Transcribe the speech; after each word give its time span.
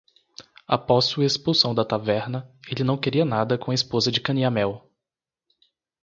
Após 0.67 1.05
sua 1.05 1.25
expulsão 1.25 1.75
da 1.75 1.85
taverna, 1.85 2.49
ele 2.67 2.83
não 2.83 2.97
queria 2.97 3.23
nada 3.23 3.55
com 3.55 3.69
a 3.69 3.73
esposa 3.75 4.11
de 4.11 4.19
Canyamel. 4.19 4.89